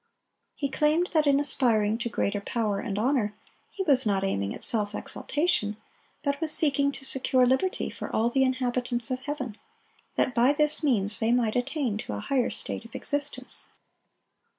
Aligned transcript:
He 0.55 0.67
claimed 0.67 1.11
that 1.13 1.27
in 1.27 1.39
aspiring 1.39 1.99
to 1.99 2.09
greater 2.09 2.41
power 2.41 2.79
and 2.79 2.97
honor 2.97 3.35
he 3.69 3.83
was 3.83 4.03
not 4.03 4.23
aiming 4.23 4.51
at 4.55 4.63
self 4.63 4.95
exaltation, 4.95 5.77
but 6.23 6.41
was 6.41 6.51
seeking 6.51 6.91
to 6.93 7.05
secure 7.05 7.45
liberty 7.45 7.91
for 7.91 8.09
all 8.09 8.31
the 8.31 8.41
inhabitants 8.41 9.11
of 9.11 9.19
heaven, 9.19 9.59
that 10.15 10.33
by 10.33 10.53
this 10.53 10.81
means 10.83 11.19
they 11.19 11.31
might 11.31 11.55
attain 11.55 11.99
to 11.99 12.13
a 12.13 12.19
higher 12.19 12.49
state 12.49 12.83
of 12.83 12.95
existence. 12.95 13.67